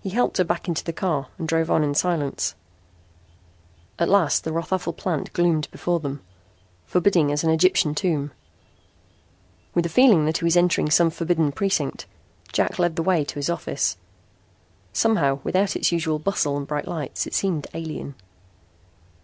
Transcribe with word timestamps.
He 0.00 0.10
helped 0.10 0.36
her 0.36 0.44
back 0.44 0.68
into 0.68 0.84
the 0.84 0.92
car 0.92 1.26
and 1.36 1.48
drove 1.48 1.72
on 1.72 1.82
in 1.82 1.92
silence. 1.96 2.54
At 3.98 4.08
last 4.08 4.44
the 4.44 4.52
Rothafel 4.52 4.92
plant 4.92 5.32
gloomed 5.32 5.68
before 5.72 5.98
them, 5.98 6.22
forbidding 6.86 7.32
as 7.32 7.42
an 7.42 7.50
Egyptian 7.50 7.96
tomb. 7.96 8.30
With 9.74 9.84
a 9.84 9.88
feeling 9.88 10.24
that 10.26 10.38
he 10.38 10.44
was 10.44 10.56
entering 10.56 10.88
some 10.88 11.10
forbidden 11.10 11.50
precinct, 11.50 12.06
Jack 12.52 12.78
led 12.78 12.94
the 12.94 13.02
way 13.02 13.24
to 13.24 13.34
his 13.40 13.50
office. 13.50 13.96
Somehow, 14.92 15.40
without 15.42 15.74
its 15.74 15.90
usual 15.90 16.20
bustle 16.20 16.56
and 16.56 16.64
bright 16.64 16.86
lights, 16.86 17.26
it 17.26 17.34
seemed 17.34 17.66
alien. 17.74 18.14